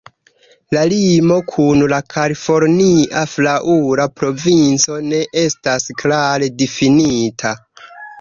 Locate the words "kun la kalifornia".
1.49-3.21